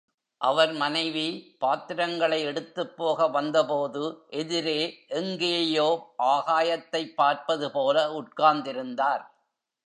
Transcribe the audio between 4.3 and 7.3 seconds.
எதிரே எங்கேயோ ஆகாயத்தைப்